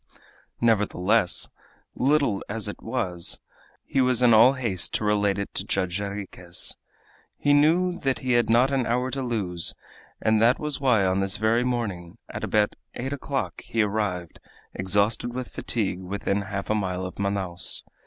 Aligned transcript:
Nevertheless, 0.59 1.47
little 1.95 2.41
as 2.49 2.67
it 2.67 2.81
was, 2.81 3.39
he 3.85 4.01
was 4.01 4.23
in 4.23 4.33
all 4.33 4.53
haste 4.53 4.95
to 4.95 5.03
relate 5.03 5.37
it 5.37 5.53
to 5.53 5.63
Judge 5.63 5.97
Jarriquez. 5.99 6.75
He 7.37 7.53
knew 7.53 7.99
that 7.99 8.17
he 8.17 8.31
had 8.31 8.49
not 8.49 8.71
an 8.71 8.87
hour 8.87 9.11
to 9.11 9.21
lose, 9.21 9.75
and 10.19 10.41
that 10.41 10.57
was 10.57 10.81
why 10.81 11.05
on 11.05 11.19
this 11.19 11.37
very 11.37 11.63
morning, 11.63 12.17
at 12.29 12.43
about 12.43 12.73
eight 12.95 13.13
o'clock, 13.13 13.61
he 13.61 13.83
arrived, 13.83 14.39
exhausted 14.73 15.35
with 15.35 15.49
fatigue, 15.49 16.01
within 16.01 16.41
half 16.41 16.71
a 16.71 16.73
mile 16.73 17.05
of 17.05 17.19
Manaos. 17.19 17.83